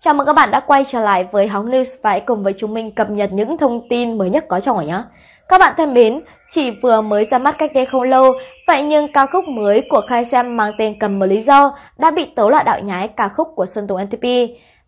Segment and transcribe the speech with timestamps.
[0.00, 2.54] Chào mừng các bạn đã quay trở lại với Hóng News và hãy cùng với
[2.58, 5.02] chúng mình cập nhật những thông tin mới nhất có trong ảnh nhé.
[5.48, 8.32] Các bạn thân mến, chỉ vừa mới ra mắt cách đây không lâu,
[8.66, 12.10] vậy nhưng ca khúc mới của Khai Xem mang tên Cầm một lý do đã
[12.10, 14.24] bị tấu là đạo nhái ca khúc của Sơn Tùng NTP.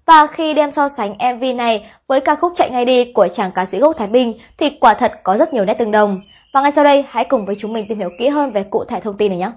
[0.07, 3.51] Và khi đem so sánh MV này với ca khúc Chạy Ngay Đi của chàng
[3.55, 6.21] ca sĩ gốc Thái Bình thì quả thật có rất nhiều nét tương đồng.
[6.53, 8.85] Và ngay sau đây, hãy cùng với chúng mình tìm hiểu kỹ hơn về cụ
[8.85, 9.51] thể thông tin này nhé.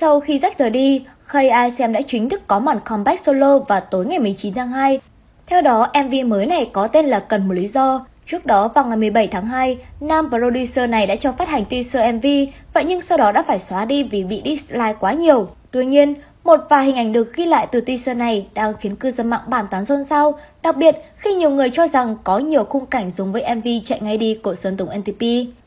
[0.00, 3.80] Sau khi rách rời đi, Khay xem đã chính thức có màn comeback solo vào
[3.80, 5.00] tối ngày 19 tháng 2.
[5.46, 8.06] Theo đó, MV mới này có tên là Cần một lý do.
[8.26, 12.14] Trước đó, vào ngày 17 tháng 2, nam producer này đã cho phát hành teaser
[12.14, 12.26] MV,
[12.74, 15.48] vậy nhưng sau đó đã phải xóa đi vì bị dislike quá nhiều.
[15.70, 19.10] Tuy nhiên, một vài hình ảnh được ghi lại từ teaser này đang khiến cư
[19.10, 22.64] dân mạng bàn tán xôn xao, đặc biệt khi nhiều người cho rằng có nhiều
[22.64, 25.22] khung cảnh giống với MV Chạy Ngay Đi của Sơn Tùng NTP.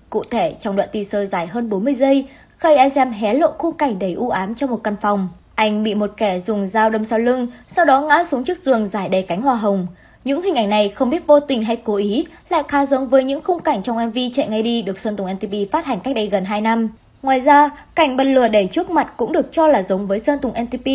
[0.10, 2.28] Cụ thể, trong đoạn teaser dài hơn 40 giây,
[2.60, 5.30] Khay Azam hé lộ khung cảnh đầy u ám trong một căn phòng.
[5.56, 8.88] Anh bị một kẻ dùng dao đâm sau lưng, sau đó ngã xuống chiếc giường
[8.88, 9.88] dài đầy cánh hoa hồng.
[10.24, 13.24] Những hình ảnh này không biết vô tình hay cố ý lại khá giống với
[13.24, 16.16] những khung cảnh trong MV Chạy Ngay Đi được Sơn Tùng NTP phát hành cách
[16.16, 16.90] đây gần 2 năm.
[17.22, 20.40] Ngoài ra, cảnh bật lửa đẩy trước mặt cũng được cho là giống với Sơn
[20.40, 20.86] Tùng NTP.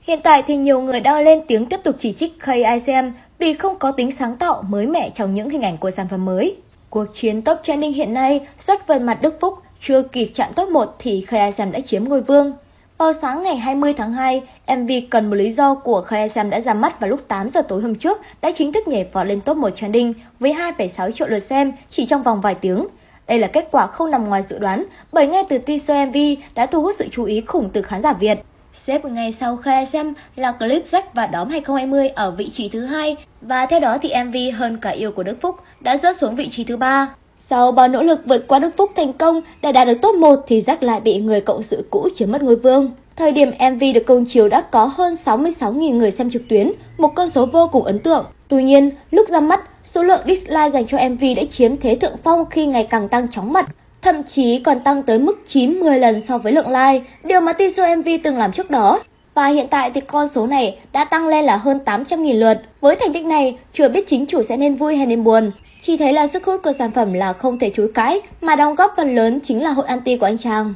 [0.00, 3.78] Hiện tại thì nhiều người đang lên tiếng tiếp tục chỉ trích KICM vì không
[3.78, 6.56] có tính sáng tạo mới mẻ trong những hình ảnh của sản phẩm mới.
[6.90, 10.68] Cuộc chiến top trending hiện nay, sách vần mặt Đức Phúc chưa kịp chạm top
[10.68, 12.52] 1 thì KICM đã chiếm ngôi vương.
[12.98, 14.42] Vào sáng ngày 20 tháng 2,
[14.76, 17.82] MV Cần một lý do của KSM đã ra mắt vào lúc 8 giờ tối
[17.82, 21.38] hôm trước đã chính thức nhảy vào lên top 1 trending với 2,6 triệu lượt
[21.38, 22.86] xem chỉ trong vòng vài tiếng.
[23.26, 26.16] Đây là kết quả không nằm ngoài dự đoán bởi ngay từ teaser MV
[26.54, 28.38] đã thu hút sự chú ý khủng từ khán giả Việt.
[28.74, 33.16] Xếp ngày sau KSM là clip Jack và Đóm 2020 ở vị trí thứ hai
[33.40, 36.48] và theo đó thì MV Hơn cả yêu của Đức Phúc đã rớt xuống vị
[36.48, 37.14] trí thứ ba.
[37.36, 40.40] Sau bao nỗ lực vượt qua Đức Phúc thành công để đạt được top 1
[40.46, 42.90] thì Jack lại bị người cộng sự cũ chiếm mất ngôi vương.
[43.16, 47.08] Thời điểm MV được công chiếu đã có hơn 66.000 người xem trực tuyến, một
[47.14, 48.24] con số vô cùng ấn tượng.
[48.48, 52.16] Tuy nhiên, lúc ra mắt, số lượng dislike dành cho MV đã chiếm thế thượng
[52.24, 53.66] phong khi ngày càng tăng chóng mặt.
[54.02, 57.98] Thậm chí còn tăng tới mức 9-10 lần so với lượng like, điều mà teaser
[57.98, 59.00] MV từng làm trước đó.
[59.34, 62.58] Và hiện tại thì con số này đã tăng lên là hơn 800.000 lượt.
[62.80, 65.50] Với thành tích này, chưa biết chính chủ sẽ nên vui hay nên buồn.
[65.86, 68.74] Chỉ thấy là sức hút của sản phẩm là không thể chối cãi, mà đóng
[68.74, 70.74] góp phần lớn chính là hội anti của anh chàng.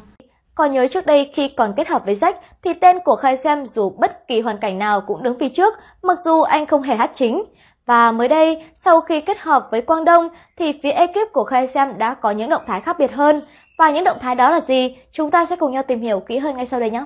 [0.55, 2.33] Còn nhớ trước đây khi còn kết hợp với Jack
[2.63, 5.75] thì tên của Khai Xem dù bất kỳ hoàn cảnh nào cũng đứng phía trước,
[6.03, 7.45] mặc dù anh không hề hát chính.
[7.87, 11.67] Và mới đây, sau khi kết hợp với Quang Đông thì phía ekip của Khai
[11.67, 13.43] Xem đã có những động thái khác biệt hơn.
[13.79, 14.97] Và những động thái đó là gì?
[15.13, 17.05] Chúng ta sẽ cùng nhau tìm hiểu kỹ hơn ngay sau đây nhé.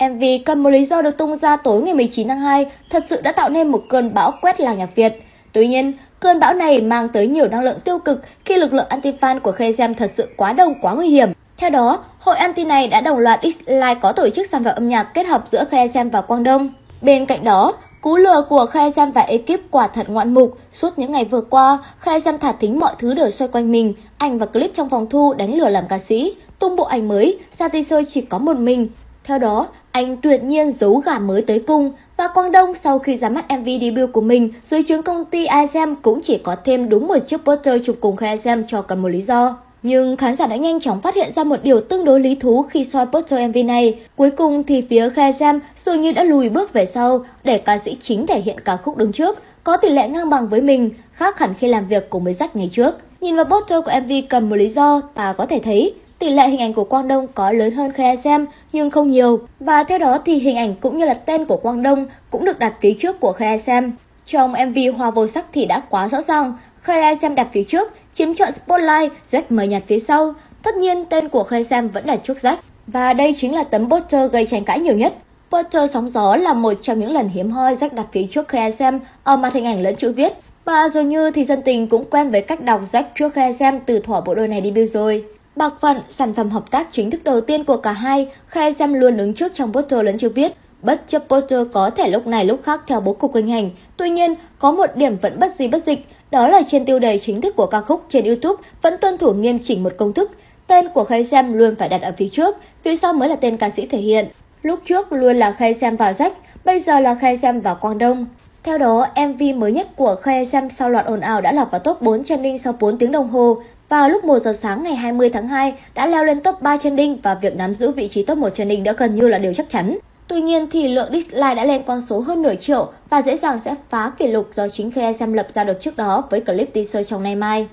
[0.00, 3.20] MV cần một lý do được tung ra tối ngày 19 tháng 2 thật sự
[3.20, 5.12] đã tạo nên một cơn bão quét làng nhạc Việt.
[5.52, 5.92] Tuy nhiên,
[6.26, 9.52] Cơn bão này mang tới nhiều năng lượng tiêu cực khi lực lượng anti-fan của
[9.52, 11.32] Khezem thật sự quá đông quá nguy hiểm.
[11.56, 14.88] Theo đó, hội anti này đã đồng loạt X-Live có tổ chức sản phẩm âm
[14.88, 16.70] nhạc kết hợp giữa Khezem và Quang Đông.
[17.02, 20.58] Bên cạnh đó, cú lừa của Khezem và ekip quả thật ngoạn mục.
[20.72, 23.94] Suốt những ngày vừa qua, Khezem thả thính mọi thứ đều xoay quanh mình.
[24.18, 26.36] Ảnh và clip trong phòng thu đánh lừa làm ca sĩ.
[26.58, 27.68] Tung bộ ảnh mới, ra
[28.08, 28.88] chỉ có một mình.
[29.24, 29.66] Theo đó,
[29.96, 33.44] anh tuyệt nhiên giấu gà mới tới cung và Quang Đông sau khi ra mắt
[33.58, 37.18] MV debut của mình dưới trướng công ty ISM cũng chỉ có thêm đúng một
[37.26, 39.56] chiếc poster chụp cùng ISM cho cần một lý do.
[39.82, 42.62] Nhưng khán giả đã nhanh chóng phát hiện ra một điều tương đối lý thú
[42.62, 43.98] khi soi poster MV này.
[44.16, 47.96] Cuối cùng thì phía KSM dường như đã lùi bước về sau để ca sĩ
[48.00, 51.38] chính thể hiện ca khúc đứng trước, có tỷ lệ ngang bằng với mình, khác
[51.38, 52.96] hẳn khi làm việc cùng với Jack ngày trước.
[53.20, 56.48] Nhìn vào poster của MV cầm một lý do, ta có thể thấy Tỷ lệ
[56.48, 59.40] hình ảnh của Quang Đông có lớn hơn KSM nhưng không nhiều.
[59.60, 62.58] Và theo đó thì hình ảnh cũng như là tên của Quang Đông cũng được
[62.58, 63.90] đặt phía trước của KSM.
[64.26, 68.34] Trong MV Hoa vô sắc thì đã quá rõ ràng, KSM đặt phía trước, chiếm
[68.34, 70.34] trọn spotlight, Jack mời nhặt phía sau.
[70.62, 72.56] Tất nhiên tên của KSM vẫn đặt trước Jack.
[72.86, 75.14] Và đây chính là tấm poster gây tranh cãi nhiều nhất.
[75.50, 78.98] Poster sóng gió là một trong những lần hiếm hoi Jack đặt phía trước KSM
[79.22, 80.32] ở mặt hình ảnh lẫn chữ viết.
[80.64, 83.98] Và dường như thì dân tình cũng quen với cách đọc Jack trước KSM từ
[83.98, 85.24] thỏa bộ đôi này đi bill rồi.
[85.56, 88.94] Bạc phận, sản phẩm hợp tác chính thức đầu tiên của cả hai, Khai Xem
[88.94, 90.52] luôn đứng trước trong Potter lẫn chưa viết.
[90.82, 94.10] Bất chấp Potter có thể lúc này lúc khác theo bố cục hình hành, tuy
[94.10, 97.40] nhiên có một điểm vẫn bất di bất dịch, đó là trên tiêu đề chính
[97.40, 100.30] thức của ca khúc trên YouTube vẫn tuân thủ nghiêm chỉnh một công thức.
[100.66, 103.56] Tên của Khai Xem luôn phải đặt ở phía trước, phía sau mới là tên
[103.56, 104.28] ca sĩ thể hiện.
[104.62, 106.30] Lúc trước luôn là Khai Xem vào Jack,
[106.64, 108.26] bây giờ là Khai Xem vào Quang Đông.
[108.62, 111.78] Theo đó, MV mới nhất của Khai Xem sau loạt ồn ào đã lọt vào
[111.78, 115.30] top 4 trending sau 4 tiếng đồng hồ, vào lúc 1 giờ sáng ngày 20
[115.30, 118.38] tháng 2 đã leo lên top 3 trending và việc nắm giữ vị trí top
[118.38, 119.98] 1 trending đã gần như là điều chắc chắn.
[120.28, 123.58] Tuy nhiên thì lượng dislike đã lên con số hơn nửa triệu và dễ dàng
[123.58, 127.08] sẽ phá kỷ lục do chính KSM lập ra được trước đó với clip teaser
[127.08, 127.68] trong nay mai.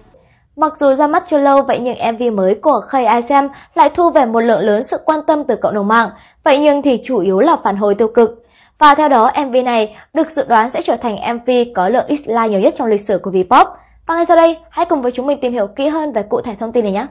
[0.56, 3.24] Mặc dù ra mắt chưa lâu vậy nhưng MV mới của Khay
[3.76, 6.10] lại thu về một lượng lớn sự quan tâm từ cộng đồng mạng,
[6.44, 8.46] vậy nhưng thì chủ yếu là phản hồi tiêu cực.
[8.80, 12.50] Và theo đó, MV này được dự đoán sẽ trở thành MV có lượng dislike
[12.50, 13.50] nhiều nhất trong lịch sử của Vpop.
[13.50, 13.68] pop
[14.06, 16.42] và ngay sau đây, hãy cùng với chúng mình tìm hiểu kỹ hơn về cụ
[16.42, 17.06] thể thông tin này nhé.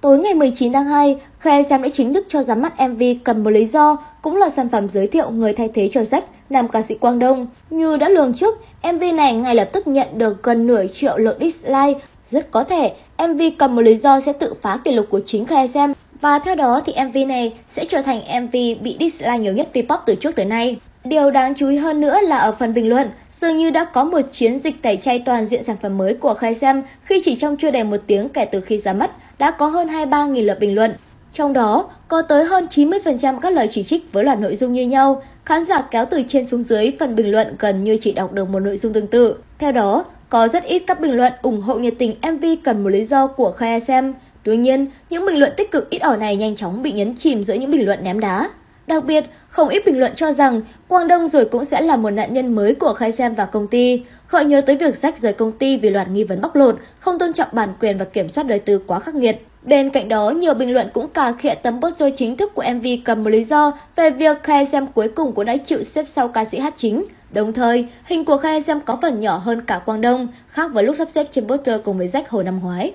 [0.00, 3.44] Tối ngày 19 tháng 2, Khe Xem đã chính thức cho ra mắt MV Cần
[3.44, 6.68] một lý do, cũng là sản phẩm giới thiệu người thay thế cho Jack, nam
[6.68, 7.46] ca sĩ Quang Đông.
[7.70, 8.54] Như đã lường trước,
[8.92, 12.00] MV này ngay lập tức nhận được gần nửa triệu lượt dislike.
[12.30, 12.92] Rất có thể,
[13.28, 15.92] MV Cần một lý do sẽ tự phá kỷ lục của chính Khe Xem.
[16.20, 18.52] Và theo đó thì MV này sẽ trở thành MV
[18.82, 20.76] bị dislike nhiều nhất Vpop từ trước tới nay.
[21.04, 24.04] Điều đáng chú ý hơn nữa là ở phần bình luận, dường như đã có
[24.04, 27.36] một chiến dịch tẩy chay toàn diện sản phẩm mới của Khai Xem khi chỉ
[27.36, 30.58] trong chưa đầy một tiếng kể từ khi ra mắt, đã có hơn 23.000 lượt
[30.60, 30.94] bình luận.
[31.32, 34.82] Trong đó, có tới hơn 90% các lời chỉ trích với loạt nội dung như
[34.82, 35.22] nhau.
[35.44, 38.48] Khán giả kéo từ trên xuống dưới phần bình luận gần như chỉ đọc được
[38.48, 39.36] một nội dung tương tự.
[39.58, 42.90] Theo đó, có rất ít các bình luận ủng hộ nhiệt tình MV cần một
[42.90, 44.14] lý do của Khai Xem.
[44.42, 47.44] Tuy nhiên, những bình luận tích cực ít ỏi này nhanh chóng bị nhấn chìm
[47.44, 48.50] giữa những bình luận ném đá.
[48.86, 52.10] Đặc biệt, không ít bình luận cho rằng Quang Đông rồi cũng sẽ là một
[52.10, 55.32] nạn nhân mới của Khai Xem và công ty, gợi nhớ tới việc rách rời
[55.32, 58.28] công ty vì loạt nghi vấn bóc lột, không tôn trọng bản quyền và kiểm
[58.28, 59.46] soát đời tư quá khắc nghiệt.
[59.62, 62.86] Bên cạnh đó, nhiều bình luận cũng cà khịa tấm poster chính thức của MV
[63.04, 66.28] cầm một lý do về việc Khai Xem cuối cùng cũng đã chịu xếp sau
[66.28, 67.04] ca sĩ hát chính.
[67.30, 70.84] Đồng thời, hình của Khai Xem có phần nhỏ hơn cả Quang Đông, khác với
[70.84, 72.92] lúc sắp xếp trên poster cùng với rách hồi năm ngoái.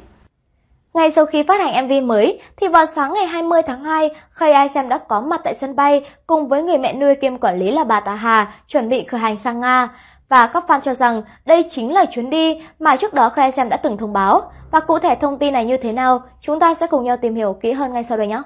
[0.94, 4.54] Ngay sau khi phát hành MV mới, thì vào sáng ngày 20 tháng 2, Khay
[4.54, 7.72] Isam đã có mặt tại sân bay cùng với người mẹ nuôi kiêm quản lý
[7.72, 9.90] là bà Tạ Hà chuẩn bị khởi hành sang Nga.
[10.30, 13.70] Và các fan cho rằng đây chính là chuyến đi mà trước đó Khay Isam
[13.70, 14.52] đã từng thông báo.
[14.72, 17.36] Và cụ thể thông tin này như thế nào, chúng ta sẽ cùng nhau tìm
[17.36, 18.42] hiểu kỹ hơn ngay sau đây nhé.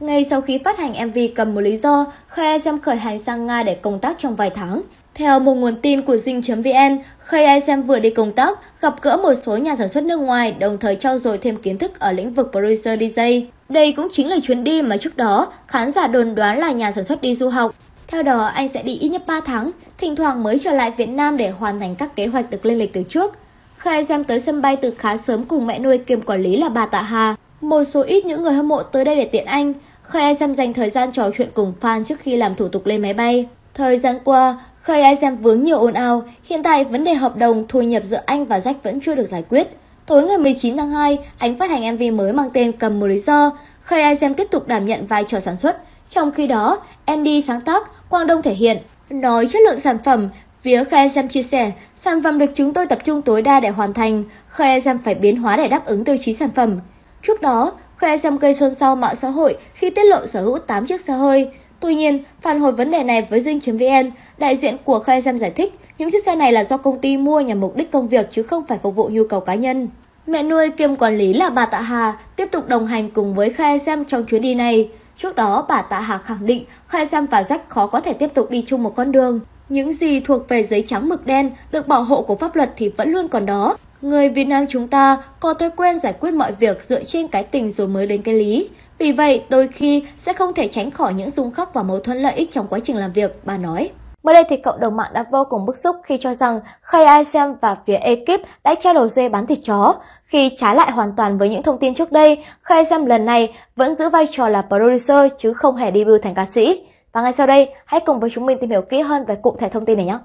[0.00, 3.46] Ngay sau khi phát hành MV cầm một lý do, Khay Isam khởi hành sang
[3.46, 4.82] Nga để công tác trong vài tháng.
[5.14, 9.34] Theo một nguồn tin của Zing.vn, Khay Isam vừa đi công tác, gặp gỡ một
[9.34, 12.34] số nhà sản xuất nước ngoài, đồng thời trao dồi thêm kiến thức ở lĩnh
[12.34, 13.46] vực producer DJ.
[13.68, 16.92] Đây cũng chính là chuyến đi mà trước đó khán giả đồn đoán là nhà
[16.92, 17.74] sản xuất đi du học.
[18.08, 21.08] Theo đó, anh sẽ đi ít nhất 3 tháng, thỉnh thoảng mới trở lại Việt
[21.08, 23.34] Nam để hoàn thành các kế hoạch được lên lịch từ trước.
[23.76, 26.68] Khay Isam tới sân bay từ khá sớm cùng mẹ nuôi kiêm quản lý là
[26.68, 27.36] bà Tạ Hà.
[27.60, 29.72] Một số ít những người hâm mộ tới đây để tiện anh.
[30.02, 33.02] Khơi Isam dành thời gian trò chuyện cùng fan trước khi làm thủ tục lên
[33.02, 33.48] máy bay.
[33.74, 37.64] Thời gian qua, Khơi ai vướng nhiều ồn ào, hiện tại vấn đề hợp đồng
[37.68, 39.68] thu nhập giữa anh và Jack vẫn chưa được giải quyết.
[40.06, 43.18] Tối ngày 19 tháng 2, anh phát hành MV mới mang tên Cầm một lý
[43.18, 43.58] do.
[43.82, 45.76] Khơi ai tiếp tục đảm nhận vai trò sản xuất.
[46.10, 48.78] Trong khi đó, Andy sáng tác, Quang Đông thể hiện.
[49.10, 50.28] Nói chất lượng sản phẩm,
[50.62, 53.68] phía Khơi Xem chia sẻ, sản phẩm được chúng tôi tập trung tối đa để
[53.68, 56.80] hoàn thành, Khơi Xem phải biến hóa để đáp ứng tiêu chí sản phẩm.
[57.22, 60.58] Trước đó, Khoe Xem gây xôn xao mạng xã hội khi tiết lộ sở hữu
[60.58, 61.48] 8 chiếc xe hơi.
[61.80, 65.50] Tuy nhiên, phản hồi vấn đề này với Dinh.vn, đại diện của Khai Xem giải
[65.50, 68.26] thích những chiếc xe này là do công ty mua nhằm mục đích công việc
[68.30, 69.88] chứ không phải phục vụ nhu cầu cá nhân.
[70.26, 73.50] Mẹ nuôi kiêm quản lý là bà Tạ Hà tiếp tục đồng hành cùng với
[73.50, 74.88] Khai Xem trong chuyến đi này.
[75.16, 78.34] Trước đó, bà Tạ Hà khẳng định Khai Xem và Jack khó có thể tiếp
[78.34, 79.40] tục đi chung một con đường.
[79.68, 82.88] Những gì thuộc về giấy trắng mực đen được bảo hộ của pháp luật thì
[82.96, 83.76] vẫn luôn còn đó.
[84.02, 87.42] Người Việt Nam chúng ta có thói quen giải quyết mọi việc dựa trên cái
[87.42, 88.68] tình rồi mới đến cái lý.
[88.98, 92.22] Vì vậy, đôi khi sẽ không thể tránh khỏi những xung khắc và mâu thuẫn
[92.22, 93.90] lợi ích trong quá trình làm việc, bà nói.
[94.22, 97.04] Mới đây thì cộng đồng mạng đã vô cùng bức xúc khi cho rằng Khay
[97.04, 99.94] Aizem và phía ekip đã trao đầu dê bán thịt chó.
[100.24, 103.54] Khi trái lại hoàn toàn với những thông tin trước đây, Khay Aizem lần này
[103.76, 106.84] vẫn giữ vai trò là producer chứ không hề debut thành ca sĩ.
[107.12, 109.56] Và ngay sau đây, hãy cùng với chúng mình tìm hiểu kỹ hơn về cụ
[109.60, 110.18] thể thông tin này nhé.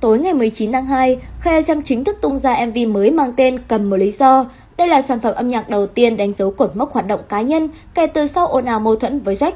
[0.00, 3.58] Tối ngày 19 tháng 2, Khay ISM chính thức tung ra MV mới mang tên
[3.68, 4.44] Cầm một lý do.
[4.76, 7.40] Đây là sản phẩm âm nhạc đầu tiên đánh dấu cột mốc hoạt động cá
[7.40, 9.52] nhân kể từ sau ồn ào mâu thuẫn với Jack.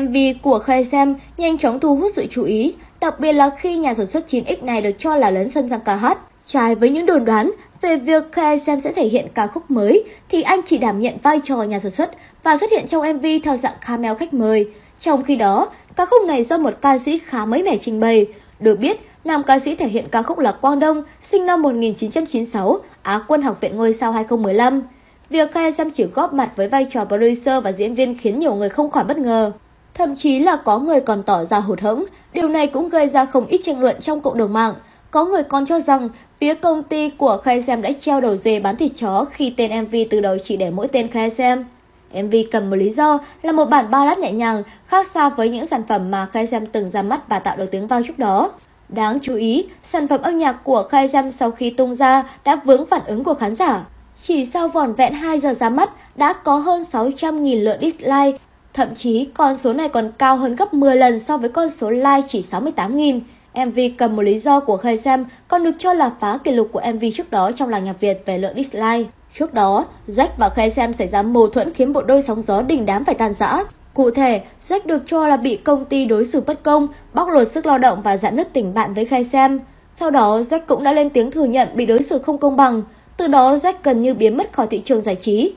[0.00, 3.76] MV của Khay Sam nhanh chóng thu hút sự chú ý, đặc biệt là khi
[3.76, 6.18] nhà sản xuất 9X này được cho là lấn sân sang ca hát.
[6.46, 10.04] Trái với những đồn đoán về việc Khay Sam sẽ thể hiện ca khúc mới,
[10.28, 12.10] thì anh chỉ đảm nhận vai trò nhà sản xuất
[12.42, 14.66] và xuất hiện trong MV theo dạng cameo khách mời.
[15.00, 18.26] Trong khi đó, ca khúc này do một ca sĩ khá mới mẻ trình bày.
[18.60, 22.78] Được biết, nam ca sĩ thể hiện ca khúc là Quang Đông, sinh năm 1996,
[23.02, 24.82] Á quân Học viện Ngôi sao 2015.
[25.30, 28.54] Việc Kha Sam chỉ góp mặt với vai trò producer và diễn viên khiến nhiều
[28.54, 29.52] người không khỏi bất ngờ.
[29.94, 33.24] Thậm chí là có người còn tỏ ra hụt hẫng, điều này cũng gây ra
[33.24, 34.74] không ít tranh luận trong cộng đồng mạng.
[35.10, 36.08] Có người còn cho rằng
[36.40, 39.84] phía công ty của Khai Xem đã treo đầu dê bán thịt chó khi tên
[39.84, 41.64] MV từ đầu chỉ để mỗi tên Khai Xem.
[42.12, 45.66] MV cầm một lý do là một bản ballad nhẹ nhàng, khác xa với những
[45.66, 48.50] sản phẩm mà Khai Xem từng ra mắt và tạo được tiếng vang trước đó.
[48.88, 52.60] Đáng chú ý, sản phẩm âm nhạc của Khai Dâm sau khi tung ra đã
[52.64, 53.84] vướng phản ứng của khán giả.
[54.22, 58.38] Chỉ sau vỏn vẹn 2 giờ ra mắt đã có hơn 600.000 lượt dislike
[58.74, 61.90] Thậm chí con số này còn cao hơn gấp 10 lần so với con số
[61.90, 63.20] like chỉ 68.000.
[63.54, 66.68] MV cầm một lý do của Khai Xem còn được cho là phá kỷ lục
[66.72, 69.04] của MV trước đó trong làng nhạc Việt về lượng dislike.
[69.34, 72.62] Trước đó, Jack và Khai Xem xảy ra mâu thuẫn khiến bộ đôi sóng gió
[72.62, 73.64] đình đám phải tan rã.
[73.94, 77.48] Cụ thể, Jack được cho là bị công ty đối xử bất công, bóc lột
[77.48, 79.60] sức lao động và giãn nứt tình bạn với Khai Xem.
[79.94, 82.82] Sau đó, Jack cũng đã lên tiếng thừa nhận bị đối xử không công bằng.
[83.16, 85.52] Từ đó, Jack gần như biến mất khỏi thị trường giải trí.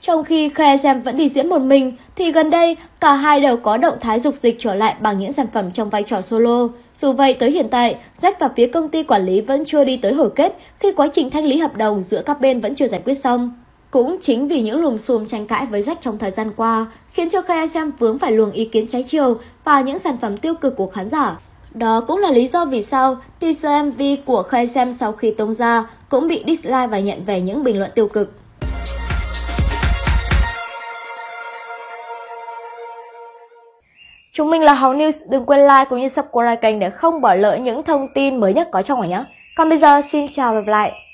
[0.00, 3.56] Trong khi Khe Xem vẫn đi diễn một mình, thì gần đây cả hai đều
[3.56, 6.68] có động thái dục dịch trở lại bằng những sản phẩm trong vai trò solo.
[6.96, 9.96] Dù vậy, tới hiện tại, Jack và phía công ty quản lý vẫn chưa đi
[9.96, 12.88] tới hồi kết khi quá trình thanh lý hợp đồng giữa các bên vẫn chưa
[12.88, 13.50] giải quyết xong.
[13.96, 17.30] Cũng chính vì những lùm xùm tranh cãi với Jack trong thời gian qua, khiến
[17.30, 20.76] cho KSM vướng phải luồng ý kiến trái chiều và những sản phẩm tiêu cực
[20.76, 21.38] của khán giả.
[21.74, 25.84] Đó cũng là lý do vì sao teaser MV của KSM sau khi tung ra
[26.08, 28.32] cũng bị dislike và nhận về những bình luận tiêu cực.
[34.32, 37.34] Chúng mình là Hào News, đừng quên like cũng như subscribe kênh để không bỏ
[37.34, 39.24] lỡ những thông tin mới nhất có trong này nhé.
[39.56, 41.05] Còn bây giờ, xin chào và gặp lại!